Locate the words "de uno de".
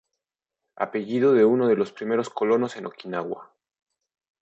1.35-1.75